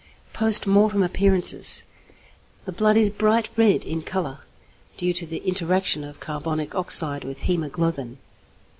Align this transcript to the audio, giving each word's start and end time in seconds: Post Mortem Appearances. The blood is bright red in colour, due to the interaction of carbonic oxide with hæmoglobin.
Post 0.33 0.65
Mortem 0.65 1.03
Appearances. 1.03 1.83
The 2.65 2.71
blood 2.71 2.97
is 2.97 3.11
bright 3.11 3.51
red 3.55 3.85
in 3.85 4.01
colour, 4.01 4.39
due 4.97 5.13
to 5.13 5.27
the 5.27 5.43
interaction 5.45 6.03
of 6.03 6.19
carbonic 6.19 6.73
oxide 6.73 7.23
with 7.23 7.41
hæmoglobin. 7.41 8.17